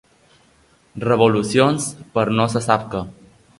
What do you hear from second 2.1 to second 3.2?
per no se sap què.